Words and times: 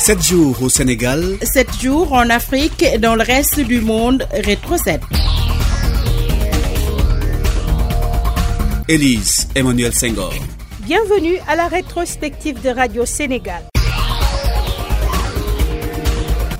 7 0.00 0.22
jours 0.22 0.62
au 0.62 0.70
Sénégal. 0.70 1.22
7 1.42 1.78
jours 1.78 2.14
en 2.14 2.30
Afrique 2.30 2.82
et 2.82 2.96
dans 2.96 3.16
le 3.16 3.22
reste 3.22 3.60
du 3.60 3.82
monde. 3.82 4.26
Rétro 4.32 4.78
7. 4.78 4.98
Élise 8.88 9.46
Emmanuel 9.54 9.92
Senghor. 9.92 10.32
Bienvenue 10.86 11.36
à 11.46 11.54
la 11.54 11.68
rétrospective 11.68 12.62
de 12.62 12.70
Radio 12.70 13.04
Sénégal. 13.04 13.62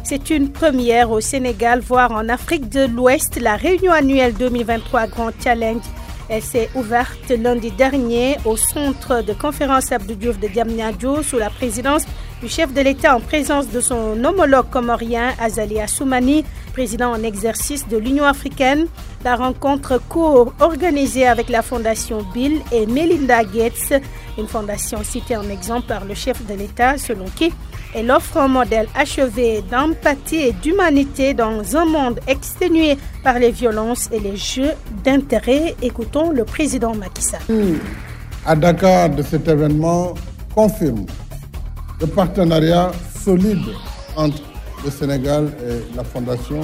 C'est 0.05 0.29
une 0.29 0.53
première 0.53 1.11
au 1.11 1.23
Sénégal, 1.23 1.81
voire 1.81 2.13
en 2.13 2.29
Afrique 2.29 2.69
de 2.69 2.85
l'Ouest, 2.85 3.41
la 3.41 3.57
réunion 3.57 3.93
annuelle 3.93 4.35
2023 4.35 5.07
Grand 5.07 5.31
Challenge. 5.43 5.83
Elle 6.29 6.43
s'est 6.43 6.69
ouverte 6.75 7.31
lundi 7.31 7.71
dernier 7.71 8.37
au 8.45 8.59
centre 8.59 9.23
de 9.23 9.33
conférence 9.33 9.91
Abdou 9.93 10.15
Diouf 10.15 10.39
de 10.39 10.47
Diamniadio 10.47 11.23
sous 11.23 11.39
la 11.39 11.49
présidence 11.49 12.05
du 12.41 12.49
chef 12.49 12.73
de 12.73 12.81
l'État 12.81 13.15
en 13.15 13.21
présence 13.21 13.69
de 13.69 13.81
son 13.81 14.25
homologue 14.25 14.71
comorien 14.71 15.33
Azali 15.39 15.79
Assoumani, 15.81 16.45
président 16.73 17.13
en 17.13 17.23
exercice 17.23 17.87
de 17.87 17.99
l'Union 17.99 18.25
africaine. 18.25 18.87
La 19.25 19.37
rencontre 19.37 20.01
co-organisée 20.09 21.27
avec 21.27 21.51
la 21.51 21.61
fondation 21.63 22.25
Bill 22.33 22.61
et 22.73 22.87
Melinda 22.87 23.45
Gates, 23.45 24.03
une 24.39 24.47
fondation 24.47 25.05
citée 25.05 25.37
en 25.37 25.49
exemple 25.51 25.87
par 25.87 26.05
le 26.07 26.15
chef 26.15 26.45
de 26.47 26.55
l'État 26.55 26.97
selon 26.97 27.27
qui 27.37 27.53
elle 27.95 28.11
offre 28.11 28.37
un 28.39 28.49
modèle 28.49 28.87
achevé 28.95 29.63
d'empathie 29.69 30.37
et 30.37 30.53
d'humanité 30.53 31.35
dans 31.35 31.77
un 31.77 31.85
monde 31.85 32.21
exténué 32.29 32.97
par 33.25 33.39
les 33.41 33.51
violences 33.51 34.09
et 34.13 34.21
les 34.21 34.37
jeux 34.37 34.71
d'intérêt. 35.05 35.75
Écoutons 35.83 36.31
le 36.31 36.45
président 36.45 36.95
Macky 36.95 37.23
Sall. 37.23 37.41
À 38.47 38.55
Dakar 38.55 39.11
de 39.11 39.23
cet 39.23 39.49
événement 39.49 40.15
confirme 40.55 41.05
le 42.01 42.07
partenariat 42.07 42.91
solide 43.25 43.59
entre 44.17 44.43
le 44.85 44.91
Sénégal 44.91 45.53
et 45.69 45.97
la 45.97 46.03
fondation 46.03 46.61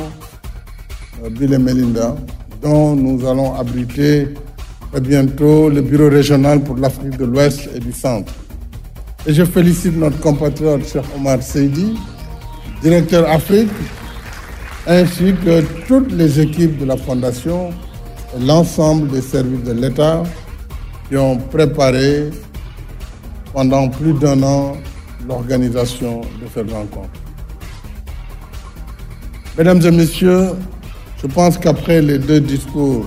Bill 1.31 1.53
et 1.53 1.59
Melinda, 1.59 2.17
dont 2.63 2.95
nous 2.97 3.27
allons 3.27 3.55
abriter 3.55 4.29
très 4.91 5.01
bientôt 5.01 5.69
le 5.69 5.83
bureau 5.83 6.09
régional 6.09 6.63
pour 6.63 6.77
l'Afrique 6.77 7.17
de 7.19 7.25
l'Ouest 7.27 7.69
et 7.75 7.79
du 7.81 7.93
Centre. 7.93 8.33
Et 9.27 9.35
je 9.35 9.45
félicite 9.45 9.97
notre 9.97 10.19
compatriote 10.21 10.87
Cheikh 10.87 11.05
Omar 11.17 11.43
Seydi, 11.43 11.99
directeur 12.83 13.29
Afrique, 13.31 13.71
ainsi 14.87 15.35
que 15.45 15.63
toutes 15.87 16.13
les 16.13 16.41
équipes 16.41 16.79
de 16.79 16.85
la 16.87 16.97
Fondation 16.97 17.71
et 18.37 18.45
l'ensemble 18.45 19.09
des 19.09 19.23
services 19.23 19.65
de 19.65 19.73
l'État 19.73 20.23
qui 21.09 21.17
ont 21.17 21.37
préparé 21.37 22.31
pendant 23.53 23.89
plus 23.89 24.13
d'un 24.15 24.43
an 24.43 24.77
l'organisation 25.29 26.21
de 26.21 26.47
cette 26.53 26.71
rencontre. 26.71 27.11
Mesdames 29.59 29.81
et 29.87 29.91
Messieurs, 29.91 30.51
je 31.23 31.27
pense 31.27 31.57
qu'après 31.59 32.03
les 32.03 32.19
deux 32.19 32.41
discours 32.41 33.07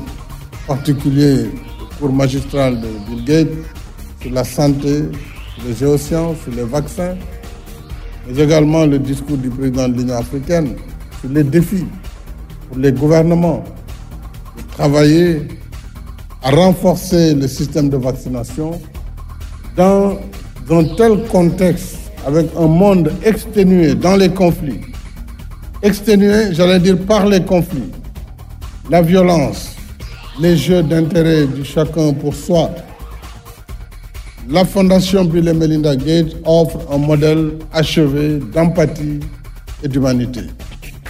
particuliers 0.67 1.43
du 1.43 1.95
cours 1.99 2.11
magistral 2.11 2.79
de 2.81 2.87
Bill 3.07 3.25
Gates 3.25 3.57
sur 4.21 4.31
la 4.31 4.43
santé, 4.43 5.03
les 5.65 5.75
géosciences, 5.75 6.37
sur 6.43 6.51
les 6.53 6.63
vaccins, 6.63 7.15
mais 8.27 8.41
également 8.43 8.85
le 8.85 8.99
discours 8.99 9.37
du 9.37 9.49
président 9.49 9.87
de 9.89 9.97
l'Union 9.97 10.15
africaine 10.17 10.75
sur 11.21 11.29
les 11.29 11.43
défis 11.43 11.85
pour 12.67 12.77
les 12.79 12.91
gouvernements 12.91 13.63
de 14.57 14.63
travailler 14.73 15.47
à 16.43 16.51
renforcer 16.51 17.35
le 17.35 17.47
système 17.47 17.89
de 17.89 17.97
vaccination 17.97 18.79
dans 19.75 20.17
un 20.71 20.83
tel 20.95 21.25
contexte, 21.27 21.98
avec 22.25 22.47
un 22.57 22.67
monde 22.67 23.11
exténué 23.23 23.95
dans 23.95 24.15
les 24.15 24.29
conflits, 24.29 24.81
exténué, 25.81 26.53
j'allais 26.53 26.79
dire, 26.79 26.97
par 26.97 27.25
les 27.25 27.43
conflits, 27.43 27.91
la 28.89 29.01
violence, 29.01 29.75
les 30.39 30.57
jeux 30.57 30.83
d'intérêt 30.83 31.45
du 31.45 31.63
chacun 31.63 32.13
pour 32.13 32.35
soi, 32.35 32.69
la 34.49 34.65
Fondation 34.65 35.25
Bill 35.25 35.47
et 35.47 35.53
Melinda 35.53 35.95
Gates 35.95 36.35
offre 36.45 36.79
un 36.91 36.97
modèle 36.97 37.51
achevé 37.71 38.39
d'empathie 38.53 39.19
et 39.83 39.87
d'humanité. 39.87 40.41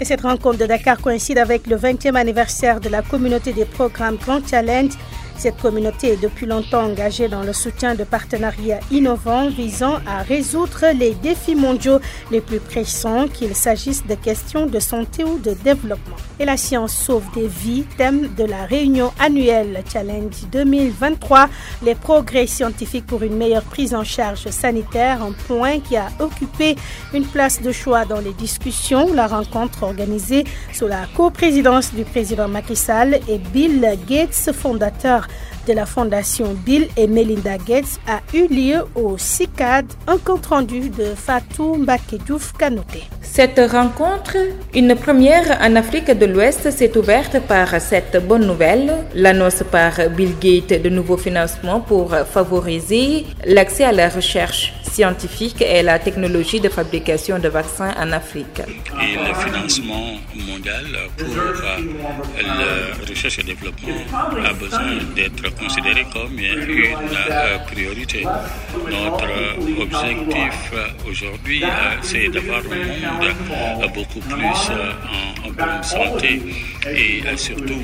Et 0.02 0.06
cette 0.06 0.22
rencontre 0.22 0.59
de 0.59 0.66
Dakar 0.66 1.00
coïncide 1.00 1.38
avec 1.38 1.68
le 1.68 1.76
20e 1.76 2.16
anniversaire 2.16 2.80
de 2.80 2.90
la 2.90 3.02
communauté 3.02 3.52
des 3.53 3.66
programmes 3.66 4.16
Grand 4.16 4.40
Challenge. 4.47 4.91
Cette 5.40 5.62
communauté 5.62 6.10
est 6.10 6.22
depuis 6.22 6.46
longtemps 6.46 6.84
engagée 6.84 7.30
dans 7.30 7.44
le 7.44 7.54
soutien 7.54 7.96
de 7.96 8.04
partenariats 8.04 8.82
innovants 8.92 9.48
visant 9.48 10.00
à 10.06 10.22
résoudre 10.22 10.88
les 10.94 11.14
défis 11.14 11.56
mondiaux 11.56 12.00
les 12.30 12.42
plus 12.42 12.60
pressants, 12.60 13.26
qu'il 13.30 13.56
s'agisse 13.56 14.06
de 14.06 14.16
questions 14.16 14.66
de 14.66 14.82
santé 14.82 15.24
ou 15.24 15.40
de 15.40 15.52
développement. 15.52 16.18
Et 16.42 16.46
la 16.46 16.58
science 16.58 16.92
sauve 16.94 17.24
des 17.34 17.48
vies, 17.48 17.86
thème 17.98 18.28
de 18.38 18.44
la 18.44 18.66
réunion 18.66 19.14
annuelle 19.18 19.82
Challenge 19.90 20.36
2023, 20.52 21.48
les 21.84 21.96
progrès 21.96 22.46
scientifiques 22.46 23.08
pour 23.08 23.24
une 23.24 23.38
meilleure 23.38 23.64
prise 23.64 23.96
en 23.96 24.04
charge 24.04 24.46
sanitaire, 24.50 25.24
un 25.24 25.32
point 25.48 25.80
qui 25.80 25.96
a 25.96 26.10
occupé 26.20 26.76
une 27.14 27.26
place 27.26 27.62
de 27.62 27.72
choix 27.72 28.04
dans 28.04 28.20
les 28.20 28.34
discussions. 28.34 29.14
La 29.14 29.28
rencontre 29.28 29.84
organisée 29.84 30.44
sous 30.74 30.88
la 30.88 31.06
coprésidence 31.16 31.94
du 31.94 32.04
président 32.04 32.50
Macky 32.50 32.76
Sall 32.76 33.22
et 33.30 33.38
Bill 33.38 33.98
Gates, 34.06 34.52
fondateur 34.52 35.28
de 35.69 35.74
la 35.75 35.85
fondation 35.85 36.56
Bill 36.66 36.88
et 36.97 37.06
Melinda 37.06 37.57
Gates 37.57 38.00
a 38.07 38.22
eu 38.34 38.47
lieu 38.47 38.80
au 38.96 39.18
CICAD, 39.19 39.85
un 40.07 40.18
compte 40.18 40.47
rendu 40.47 40.90
de 40.90 41.13
Fatou 41.16 41.75
Mbakedouf 41.75 42.53
Kanoté. 42.57 43.03
Cette 43.22 43.62
rencontre, 43.72 44.35
une 44.74 44.96
première 44.96 45.59
en 45.62 45.75
Afrique 45.75 46.09
de 46.09 46.25
l'Ouest, 46.25 46.72
s'est 46.72 46.97
ouverte 46.97 47.40
par 47.41 47.79
cette 47.79 48.18
bonne 48.28 48.47
nouvelle, 48.47 49.06
l'annonce 49.13 49.63
par 49.72 49.94
Bill 50.09 50.34
Gates 50.41 50.81
de 50.81 50.90
nouveaux 50.90 51.18
financements 51.18 51.81
pour 51.81 52.16
favoriser 52.16 53.28
l'accès 53.46 53.84
à 53.84 53.91
la 53.91 54.09
recherche 54.09 54.74
scientifique 55.00 55.62
et 55.62 55.82
la 55.82 55.98
technologie 55.98 56.60
de 56.60 56.68
fabrication 56.68 57.40
de 57.40 57.48
vaccins 57.48 57.94
en 58.04 58.12
Afrique. 58.12 58.60
Et 59.06 59.14
le 59.28 59.34
financement 59.46 60.08
mondial 60.50 60.86
pour 61.18 61.36
la 61.66 63.06
recherche 63.09 63.40
et 63.40 63.44
développement 63.44 64.02
a 64.50 64.54
besoin 64.64 64.92
d'être 65.16 65.48
considéré 65.62 66.02
comme 66.12 66.38
une 66.38 66.98
priorité. 67.72 68.22
Notre 68.98 69.30
objectif 69.86 70.58
aujourd'hui, 71.09 71.64
c'est 72.02 72.28
d'avoir 72.28 72.59
un 72.59 73.36
monde 73.50 73.92
beaucoup 73.96 74.20
plus 74.20 74.64
en 75.46 75.52
bonne 75.59 75.84
santé 75.96 76.42
et 77.04 77.38
surtout 77.38 77.82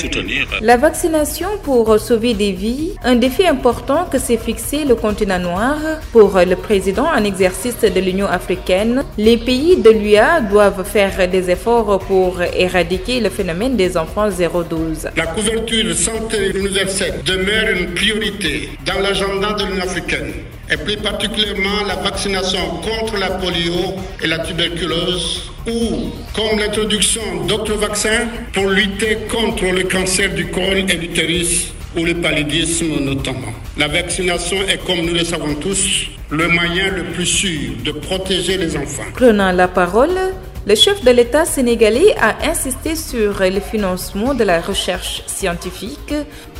soutenir. 0.00 0.48
La 0.60 0.76
vaccination 0.76 1.48
pour 1.62 1.84
sauver 2.00 2.34
des 2.34 2.50
vies, 2.52 2.90
un 3.04 3.14
défi 3.14 3.46
important 3.46 4.06
que 4.10 4.18
s'est 4.18 4.36
fixé 4.48 4.84
le 4.84 4.96
continent 4.96 5.38
noir 5.38 5.76
pour 6.12 6.30
le 6.52 6.55
président 6.56 7.06
en 7.06 7.24
exercice 7.24 7.80
de 7.80 8.00
l'Union 8.00 8.26
africaine, 8.26 9.04
les 9.18 9.36
pays 9.36 9.76
de 9.76 9.90
l'UA 9.90 10.40
doivent 10.40 10.84
faire 10.84 11.28
des 11.28 11.50
efforts 11.50 11.98
pour 12.00 12.42
éradiquer 12.42 13.20
le 13.20 13.30
phénomène 13.30 13.76
des 13.76 13.96
enfants 13.96 14.28
0-12. 14.28 15.10
La 15.16 15.26
couverture 15.26 15.94
santé 15.94 16.50
universelle 16.54 17.20
demeure 17.24 17.68
une 17.78 17.94
priorité 17.94 18.70
dans 18.84 19.00
l'agenda 19.00 19.52
de 19.52 19.64
l'Union 19.64 19.82
africaine 19.84 20.32
et 20.70 20.76
plus 20.76 20.96
particulièrement 20.96 21.84
la 21.86 21.96
vaccination 21.96 22.58
contre 22.82 23.16
la 23.18 23.30
polio 23.30 23.94
et 24.22 24.26
la 24.26 24.40
tuberculose 24.40 25.52
ou 25.66 26.10
comme 26.34 26.58
l'introduction 26.58 27.22
d'autres 27.46 27.74
vaccins 27.74 28.26
pour 28.52 28.68
lutter 28.68 29.18
contre 29.30 29.64
le 29.64 29.84
cancer 29.84 30.32
du 30.34 30.46
col 30.50 30.78
et 30.88 30.96
l'utérus 30.96 31.72
ou 31.96 32.04
le 32.04 32.14
paludisme 32.14 33.00
notamment. 33.00 33.52
La 33.76 33.88
vaccination 33.88 34.56
est, 34.68 34.84
comme 34.86 35.00
nous 35.00 35.14
le 35.14 35.24
savons 35.24 35.54
tous, 35.54 36.08
le 36.30 36.48
moyen 36.48 36.90
le 36.90 37.04
plus 37.04 37.26
sûr 37.26 37.70
de 37.84 37.92
protéger 37.92 38.56
les 38.56 38.76
enfants. 38.76 39.04
Prenant 39.14 39.52
la 39.52 39.68
parole, 39.68 40.18
le 40.66 40.74
chef 40.74 41.04
de 41.04 41.10
l'État 41.10 41.44
sénégalais 41.44 42.14
a 42.20 42.48
insisté 42.50 42.96
sur 42.96 43.40
le 43.40 43.60
financement 43.60 44.34
de 44.34 44.44
la 44.44 44.60
recherche 44.60 45.22
scientifique 45.26 46.14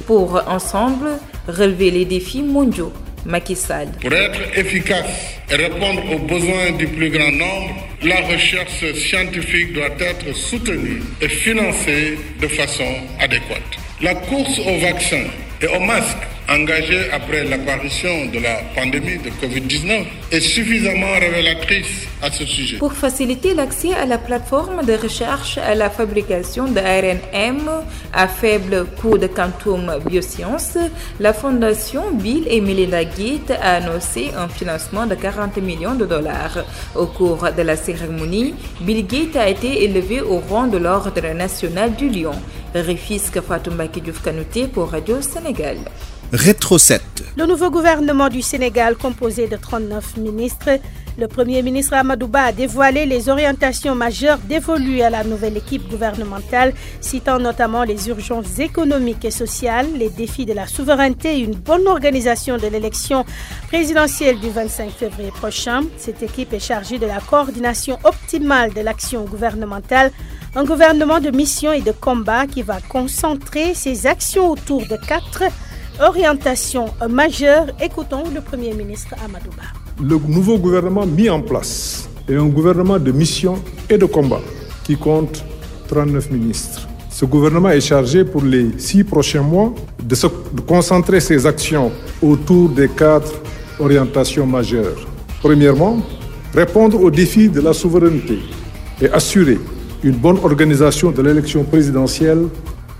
pour 0.06 0.42
ensemble 0.48 1.08
relever 1.48 1.90
les 1.90 2.04
défis 2.04 2.42
mondiaux. 2.42 2.92
Macky 3.26 3.56
Sall. 3.56 3.88
Pour 4.00 4.12
être 4.12 4.56
efficace 4.56 5.40
et 5.50 5.56
répondre 5.56 6.00
aux 6.12 6.18
besoins 6.18 6.70
du 6.78 6.86
plus 6.86 7.10
grand 7.10 7.32
nombre, 7.32 7.74
la 8.04 8.20
recherche 8.20 8.84
scientifique 8.94 9.72
doit 9.72 9.90
être 9.98 10.32
soutenue 10.36 11.02
et 11.20 11.28
financée 11.28 12.18
de 12.40 12.46
façon 12.46 12.86
adéquate. 13.18 13.85
La 14.02 14.14
course 14.14 14.58
aux 14.58 14.78
vaccins 14.78 15.24
et 15.62 15.66
aux 15.68 15.80
masques 15.80 16.28
engagée 16.48 17.10
après 17.12 17.44
l'apparition 17.44 18.26
de 18.32 18.38
la 18.38 18.58
pandémie 18.74 19.18
de 19.18 19.30
Covid-19 19.30 20.04
est 20.30 20.40
suffisamment 20.40 21.12
révélatrice 21.18 22.06
à 22.22 22.30
ce 22.30 22.44
sujet. 22.44 22.78
Pour 22.78 22.92
faciliter 22.92 23.54
l'accès 23.54 23.92
à 23.94 24.06
la 24.06 24.18
plateforme 24.18 24.84
de 24.84 24.92
recherche 24.92 25.58
à 25.58 25.74
la 25.74 25.90
fabrication 25.90 26.66
de 26.66 26.78
ARNM 26.78 27.68
à 28.12 28.28
faible 28.28 28.86
coût 29.00 29.18
de 29.18 29.26
quantum 29.26 29.98
biosciences, 30.06 30.78
la 31.20 31.32
fondation 31.32 32.12
Bill 32.12 32.46
et 32.48 32.60
Melinda 32.60 33.04
Gates 33.04 33.58
a 33.60 33.76
annoncé 33.76 34.30
un 34.36 34.48
financement 34.48 35.06
de 35.06 35.14
40 35.14 35.56
millions 35.58 35.94
de 35.94 36.06
dollars. 36.06 36.64
Au 36.94 37.06
cours 37.06 37.48
de 37.56 37.62
la 37.62 37.76
cérémonie, 37.76 38.54
Bill 38.80 39.06
Gates 39.06 39.36
a 39.36 39.48
été 39.48 39.84
élevé 39.84 40.20
au 40.20 40.38
rang 40.38 40.66
de 40.66 40.78
l'Ordre 40.78 41.26
national 41.34 41.94
du 41.94 42.08
Lion. 42.08 42.34
Rifisque 42.82 43.40
Fatoumaki 43.40 44.00
Diouf 44.00 44.22
Kanouté 44.22 44.66
pour 44.66 44.90
Radio 44.90 45.20
Sénégal. 45.22 45.78
Rétro 46.32 46.76
7. 46.78 47.02
Le 47.36 47.46
nouveau 47.46 47.70
gouvernement 47.70 48.28
du 48.28 48.42
Sénégal, 48.42 48.96
composé 48.96 49.46
de 49.46 49.56
39 49.56 50.16
ministres, 50.16 50.70
le 51.18 51.28
Premier 51.28 51.62
ministre 51.62 51.94
Amadouba 51.94 52.42
a 52.42 52.52
dévoilé 52.52 53.06
les 53.06 53.28
orientations 53.30 53.94
majeures 53.94 54.38
dévolues 54.38 55.00
à 55.00 55.08
la 55.08 55.24
nouvelle 55.24 55.56
équipe 55.56 55.88
gouvernementale, 55.88 56.74
citant 57.00 57.38
notamment 57.38 57.84
les 57.84 58.08
urgences 58.08 58.58
économiques 58.58 59.24
et 59.24 59.30
sociales, 59.30 59.86
les 59.96 60.10
défis 60.10 60.44
de 60.44 60.52
la 60.52 60.66
souveraineté 60.66 61.36
et 61.36 61.40
une 61.40 61.54
bonne 61.54 61.86
organisation 61.86 62.58
de 62.58 62.66
l'élection 62.66 63.24
présidentielle 63.68 64.38
du 64.40 64.50
25 64.50 64.90
février 64.90 65.30
prochain. 65.30 65.84
Cette 65.96 66.22
équipe 66.22 66.52
est 66.52 66.58
chargée 66.58 66.98
de 66.98 67.06
la 67.06 67.20
coordination 67.20 67.98
optimale 68.04 68.74
de 68.74 68.80
l'action 68.82 69.24
gouvernementale 69.24 70.10
un 70.56 70.64
gouvernement 70.64 71.20
de 71.20 71.30
mission 71.30 71.70
et 71.74 71.82
de 71.82 71.92
combat 71.92 72.46
qui 72.46 72.62
va 72.62 72.78
concentrer 72.80 73.74
ses 73.74 74.06
actions 74.06 74.52
autour 74.52 74.86
de 74.86 74.96
quatre 74.96 75.42
orientations 76.00 76.86
majeures. 77.10 77.66
Écoutons 77.78 78.24
le 78.34 78.40
Premier 78.40 78.72
ministre 78.72 79.14
Amadouba. 79.22 79.64
Le 80.02 80.16
nouveau 80.32 80.56
gouvernement 80.56 81.04
mis 81.04 81.28
en 81.28 81.42
place 81.42 82.08
est 82.26 82.36
un 82.36 82.46
gouvernement 82.46 82.98
de 82.98 83.12
mission 83.12 83.62
et 83.90 83.98
de 83.98 84.06
combat 84.06 84.40
qui 84.84 84.96
compte 84.96 85.44
39 85.88 86.30
ministres. 86.30 86.88
Ce 87.10 87.26
gouvernement 87.26 87.68
est 87.70 87.80
chargé 87.82 88.24
pour 88.24 88.42
les 88.42 88.78
six 88.78 89.04
prochains 89.04 89.42
mois 89.42 89.74
de, 90.02 90.16
concentrer 90.66 91.20
ses 91.20 91.44
actions 91.44 91.92
autour 92.22 92.70
des 92.70 92.88
quatre 92.88 93.42
orientations 93.78 94.46
majeures. 94.46 95.06
Premièrement, 95.42 95.98
répondre 96.54 96.98
aux 97.02 97.10
défis 97.10 97.50
de 97.50 97.60
la 97.60 97.74
souveraineté 97.74 98.38
et 99.02 99.10
assurer 99.10 99.58
une 100.02 100.16
bonne 100.16 100.38
organisation 100.38 101.10
de 101.10 101.22
l'élection 101.22 101.64
présidentielle 101.64 102.48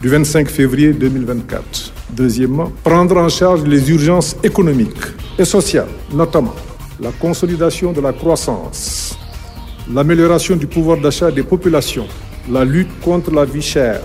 du 0.00 0.08
25 0.08 0.48
février 0.48 0.92
2024. 0.92 1.92
Deuxièmement, 2.10 2.72
prendre 2.82 3.16
en 3.16 3.28
charge 3.28 3.62
les 3.64 3.90
urgences 3.90 4.36
économiques 4.42 5.04
et 5.38 5.44
sociales, 5.44 5.88
notamment 6.12 6.54
la 7.00 7.10
consolidation 7.12 7.92
de 7.92 8.00
la 8.00 8.12
croissance, 8.12 9.18
l'amélioration 9.92 10.56
du 10.56 10.66
pouvoir 10.66 10.98
d'achat 10.98 11.30
des 11.30 11.42
populations, 11.42 12.06
la 12.50 12.64
lutte 12.64 13.00
contre 13.00 13.30
la 13.30 13.44
vie 13.44 13.62
chère, 13.62 14.00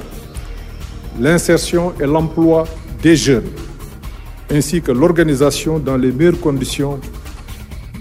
l'insertion 1.20 1.94
et 2.00 2.06
l'emploi 2.06 2.66
des 3.02 3.16
jeunes, 3.16 3.50
ainsi 4.50 4.82
que 4.82 4.92
l'organisation 4.92 5.80
dans 5.80 5.98
les 5.98 6.12
meilleures 6.12 6.40
conditions 6.40 7.00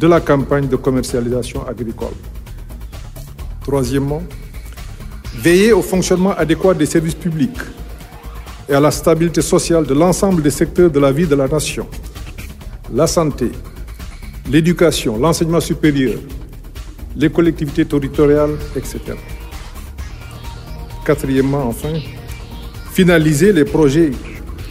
de 0.01 0.07
la 0.07 0.21
campagne 0.21 0.67
de 0.67 0.77
commercialisation 0.77 1.67
agricole. 1.67 2.15
Troisièmement, 3.63 4.23
veiller 5.35 5.73
au 5.73 5.82
fonctionnement 5.82 6.32
adéquat 6.32 6.75
des 6.75 6.87
services 6.87 7.15
publics 7.15 7.59
et 8.69 8.75
à 8.75 8.81
la 8.81 8.91
stabilité 8.91 9.43
sociale 9.43 9.85
de 9.85 9.94
l'ensemble 9.94 10.43
des 10.43 10.50
secteurs 10.50 10.91
de 10.91 11.00
la 11.00 11.12
vie 11.12 11.27
de 11.27 11.35
la 11.35 11.49
nation. 11.49 11.87
La 12.93 13.06
santé, 13.06 13.50
l'éducation, 14.50 15.19
l'enseignement 15.19 15.61
supérieur, 15.61 16.19
les 17.17 17.31
collectivités 17.31 17.85
territoriales, 17.85 18.56
etc. 18.77 19.00
Quatrièmement, 21.05 21.67
enfin, 21.67 21.94
finaliser 22.93 23.53
les 23.53 23.65
projets 23.65 24.11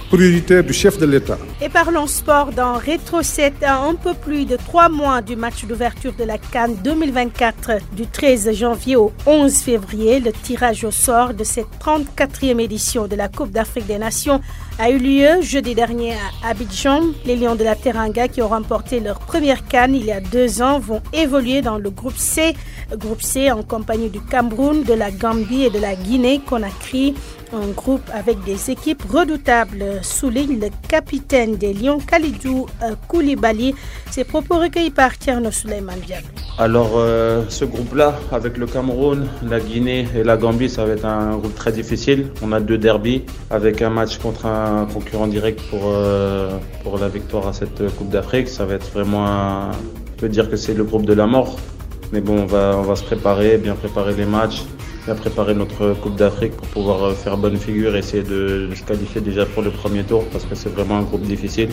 prioritaire 0.09 0.63
du 0.63 0.73
chef 0.73 0.97
de 0.97 1.05
l'État. 1.05 1.38
Et 1.61 1.67
parlons 1.67 2.07
sport 2.07 2.53
dans 2.53 2.75
Rétro 2.75 3.21
7 3.21 3.63
à 3.63 3.79
un 3.81 3.94
peu 3.95 4.13
plus 4.13 4.45
de 4.45 4.56
trois 4.56 4.88
mois 4.88 5.21
du 5.21 5.35
match 5.35 5.65
d'ouverture 5.65 6.13
de 6.13 6.23
la 6.23 6.38
Cannes 6.38 6.77
2024 6.85 7.79
du 7.91 8.07
13 8.07 8.53
janvier 8.53 8.95
au 8.95 9.11
11 9.25 9.53
février. 9.57 10.21
Le 10.21 10.31
tirage 10.31 10.85
au 10.85 10.91
sort 10.91 11.33
de 11.33 11.44
cette 11.44 11.67
34e 11.83 12.61
édition 12.61 13.07
de 13.07 13.17
la 13.17 13.27
Coupe 13.27 13.51
d'Afrique 13.51 13.88
des 13.88 13.97
Nations 13.97 14.39
a 14.79 14.89
eu 14.89 15.00
lieu 15.00 15.41
jeudi 15.41 15.75
dernier 15.75 16.13
à 16.13 16.51
Abidjan. 16.51 17.01
Les 17.25 17.35
Lions 17.35 17.56
de 17.56 17.65
la 17.65 17.75
Teranga 17.75 18.29
qui 18.29 18.41
ont 18.41 18.47
remporté 18.47 19.01
leur 19.01 19.19
première 19.19 19.67
canne 19.67 19.95
il 19.95 20.05
y 20.05 20.13
a 20.13 20.21
deux 20.21 20.62
ans 20.62 20.79
vont 20.79 21.01
évoluer 21.12 21.62
dans 21.62 21.77
le 21.77 21.89
groupe 21.89 22.17
C. 22.17 22.55
Groupe 22.94 23.21
C 23.21 23.51
en 23.51 23.63
compagnie 23.63 24.09
du 24.09 24.21
Cameroun, 24.21 24.83
de 24.83 24.94
la 24.94 25.12
Gambie 25.12 25.65
et 25.65 25.69
de 25.69 25.79
la 25.79 25.95
Guinée-Conakry. 25.95 27.15
Un 27.51 27.67
groupe 27.69 28.07
avec 28.13 28.44
des 28.44 28.69
équipes 28.69 29.03
redoutables, 29.12 30.00
souligne 30.03 30.59
le 30.59 30.69
capitaine 30.88 31.49
des 31.57 31.74
Lions, 31.74 32.00
Khalidou 32.00 32.68
Koulibaly. 33.07 33.75
Ses 34.12 34.24
propos 34.24 34.60
recueillis 34.60 34.92
par 34.92 35.18
Tierno 35.18 35.51
Suleiman 35.51 35.94
Diallo. 36.06 36.28
Alors, 36.57 36.92
euh, 36.96 37.44
ce 37.48 37.63
groupe-là, 37.63 38.19
avec 38.31 38.57
le 38.57 38.66
Cameroun, 38.66 39.28
la 39.44 39.60
Guinée 39.60 40.07
et 40.16 40.24
la 40.24 40.36
Gambie, 40.36 40.69
ça 40.69 40.86
va 40.86 40.94
être 40.94 41.06
un 41.06 41.38
groupe 41.38 41.56
très 41.56 41.72
difficile. 41.72 42.28
On 42.42 42.51
a 42.51 42.60
deux 42.60 42.78
derbies 42.78 43.24
avec 43.50 43.81
un 43.81 43.90
match 43.90 44.18
contre 44.18 44.46
un 44.46 44.86
concurrent 44.86 45.28
direct 45.28 45.62
pour, 45.69 45.84
euh, 45.86 46.50
pour 46.84 46.98
la 46.98 47.07
victoire 47.07 47.48
à 47.48 47.54
cette 47.54 47.96
Coupe 47.96 48.10
d'Afrique. 48.10 48.50
Ça 48.50 48.66
va 48.66 48.75
être 48.75 48.92
vraiment, 48.92 49.69
on 49.69 50.19
peut 50.19 50.30
dire 50.30 50.50
que 50.50 50.57
c'est 50.57 50.74
le 50.74 50.84
groupe 50.84 51.06
de 51.06 51.13
la 51.13 51.28
mort. 51.28 51.57
Mais 52.12 52.22
bon, 52.22 52.40
on 52.40 52.46
va, 52.46 52.75
on 52.78 52.81
va 52.81 52.96
se 52.96 53.04
préparer, 53.04 53.57
bien 53.57 53.75
préparer 53.75 54.13
les 54.16 54.25
matchs, 54.25 54.63
bien 55.06 55.16
préparer 55.16 55.54
notre 55.54 55.94
Coupe 55.94 56.16
d'Afrique 56.16 56.54
pour 56.54 56.68
pouvoir 56.68 57.13
faire 57.13 57.38
bonne 57.38 57.57
figure, 57.57 57.96
essayer 57.96 58.24
de, 58.24 58.69
se 58.75 58.84
qualifier 58.84 59.22
déjà 59.22 59.46
pour 59.46 59.63
le 59.63 59.72
premier 59.72 60.04
tour 60.04 60.25
parce 60.31 60.46
que 60.46 60.56
c'est 60.56 60.69
vraiment 60.69 60.98
un 60.98 61.04
groupe 61.04 61.24
difficile. 61.24 61.69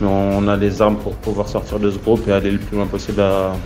Mais 0.00 0.06
on 0.08 0.46
a 0.48 0.56
les 0.56 0.80
armes 0.80 0.96
pour 0.96 1.14
pouvoir 1.14 1.48
sortir 1.48 1.78
de 1.80 1.90
ce 1.90 1.98
groupe 1.98 2.26
et 2.28 2.32
aller 2.32 2.50
le 2.50 2.58
plus 2.58 2.76
loin 2.76 2.86
possible 2.86 3.20
à, 3.20 3.56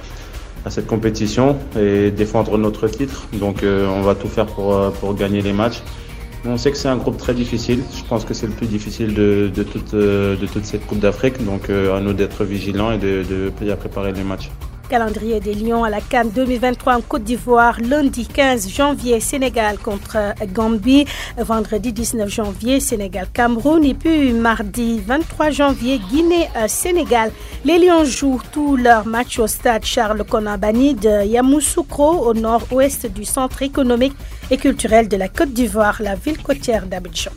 à 0.65 0.71
cette 0.71 0.87
compétition 0.87 1.57
et 1.79 2.11
défendre 2.11 2.57
notre 2.59 2.89
titre. 2.89 3.27
Donc 3.35 3.63
euh, 3.63 3.87
on 3.89 4.03
va 4.03 4.15
tout 4.15 4.29
faire 4.29 4.47
pour, 4.47 4.93
pour 4.93 5.15
gagner 5.15 5.43
les 5.43 5.53
matchs. 5.53 5.83
On 6.45 6.57
sait 6.57 6.73
que 6.73 6.77
c'est 6.77 6.89
un 6.89 6.97
groupe 6.97 7.19
très 7.19 7.35
difficile. 7.35 7.83
Je 7.95 8.03
pense 8.05 8.25
que 8.25 8.35
c'est 8.35 8.47
le 8.47 8.53
plus 8.53 8.67
difficile 8.67 9.15
de, 9.15 9.51
toute, 9.63 10.65
cette 10.65 10.87
Coupe 10.87 10.99
d'Afrique. 10.99 11.45
Donc 11.45 11.71
euh, 11.71 11.97
à 11.97 12.01
nous 12.01 12.13
d'être 12.13 12.45
vigilants 12.45 12.93
et 12.93 12.99
de, 12.99 13.23
de 13.23 13.75
préparer 13.75 14.13
les 14.13 14.25
matchs. 14.25 14.51
Calendrier 14.93 15.41
des 15.41 15.55
Lions 15.55 15.85
à 15.85 15.89
la 15.89 16.03
Cannes 16.03 16.31
2023 16.35 16.97
en 16.97 17.01
Côte 17.01 17.25
d'Ivoire, 17.25 17.81
lundi 17.81 18.27
15 18.27 18.69
janvier, 18.69 19.21
Sénégal 19.21 19.79
contre 19.79 20.19
Gambie, 20.53 21.07
vendredi 21.39 21.95
19 21.95 22.29
janvier, 22.29 22.79
Sénégal-Cameroun, 22.79 23.83
et 23.87 23.95
puis 23.95 24.35
mardi 24.35 25.01
23 25.01 25.49
janvier, 25.49 25.99
Guinée-Sénégal. 26.11 27.33
Les 27.65 27.79
Lions 27.79 28.05
jouent 28.05 28.43
tous 28.53 28.77
leurs 28.77 29.07
matchs 29.07 29.39
au 29.39 29.47
stade 29.47 29.87
Charles 29.87 30.25
Konabani 30.25 30.93
de 30.93 31.25
Yamoussoukro, 31.25 32.27
au 32.29 32.35
nord-ouest 32.35 33.07
du 33.07 33.25
centre 33.25 33.63
économique 33.63 34.15
et 34.51 34.59
culturel 34.59 35.09
de 35.09 35.17
la 35.17 35.29
Côte 35.29 35.55
d'Ivoire, 35.55 36.03
la 36.03 36.17
ville 36.17 36.43
côtière 36.43 36.85
d'Abidjan. 36.85 37.31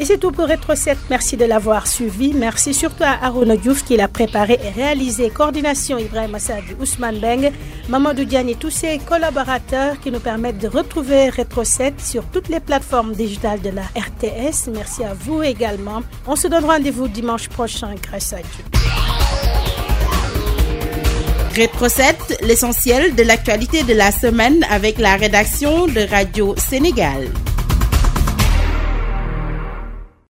Et 0.00 0.04
c'est 0.04 0.18
tout 0.18 0.32
pour 0.32 0.48
Retro 0.48 0.74
7. 0.74 0.98
Merci 1.08 1.36
de 1.36 1.44
l'avoir 1.44 1.86
suivi. 1.86 2.32
Merci 2.34 2.74
surtout 2.74 3.04
à 3.04 3.24
Aruna 3.24 3.56
Diouf 3.56 3.84
qui 3.84 3.96
l'a 3.96 4.08
préparé 4.08 4.58
et 4.64 4.70
réalisé. 4.70 5.30
Coordination 5.30 5.98
Ibrahim 5.98 6.34
Assadi, 6.34 6.74
Ousmane 6.80 7.20
Beng, 7.20 7.52
Mamadou 7.88 8.24
Diagne 8.24 8.50
et 8.50 8.54
tous 8.56 8.70
ses 8.70 8.98
collaborateurs 8.98 10.00
qui 10.00 10.10
nous 10.10 10.18
permettent 10.18 10.58
de 10.58 10.68
retrouver 10.68 11.30
Retro 11.30 11.62
7 11.62 12.00
sur 12.00 12.24
toutes 12.24 12.48
les 12.48 12.60
plateformes 12.60 13.12
digitales 13.12 13.60
de 13.60 13.70
la 13.70 13.82
RTS. 13.82 14.68
Merci 14.72 15.04
à 15.04 15.14
vous 15.14 15.42
également. 15.42 16.02
On 16.26 16.34
se 16.34 16.48
donne 16.48 16.64
rendez-vous 16.64 17.06
dimanche 17.06 17.48
prochain 17.48 17.94
grâce 18.02 18.32
à 18.32 18.38
Dieu. 18.38 18.64
Rétro 21.54 21.88
7, 21.88 22.38
l'essentiel 22.42 23.14
de 23.14 23.22
l'actualité 23.22 23.84
de 23.84 23.94
la 23.94 24.10
semaine 24.10 24.66
avec 24.70 24.98
la 24.98 25.14
rédaction 25.14 25.86
de 25.86 26.00
Radio 26.10 26.56
Sénégal. 26.58 27.28